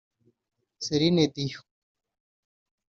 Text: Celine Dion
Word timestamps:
Celine 0.83 1.29
Dion 1.29 1.61